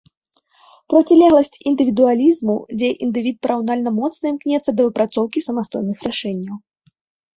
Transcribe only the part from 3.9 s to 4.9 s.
моцна імкнецца да